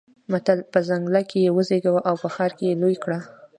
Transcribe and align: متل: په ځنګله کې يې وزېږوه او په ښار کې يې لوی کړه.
متل: 0.31 0.59
په 0.73 0.79
ځنګله 0.87 1.21
کې 1.29 1.39
يې 1.45 1.51
وزېږوه 1.55 2.01
او 2.09 2.15
په 2.21 2.27
ښار 2.35 2.51
کې 2.57 2.65
يې 2.69 2.79
لوی 2.81 2.95
کړه. 3.03 3.19